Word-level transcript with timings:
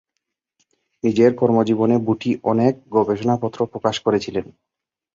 নিজের 1.03 1.31
কর্মজীবনে 1.35 1.95
বুটি 2.05 2.31
অনেক 2.43 2.73
গবেষণাপত্র 2.95 3.59
প্রকাশ 3.71 3.95
করেছিলেন। 3.99 4.45